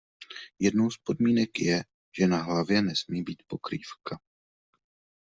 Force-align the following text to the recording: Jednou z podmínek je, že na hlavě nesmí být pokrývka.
Jednou 0.59 0.91
z 0.91 0.97
podmínek 0.97 1.59
je, 1.59 1.83
že 2.19 2.27
na 2.27 2.37
hlavě 2.43 2.81
nesmí 2.81 3.23
být 3.23 3.43
pokrývka. 3.47 4.19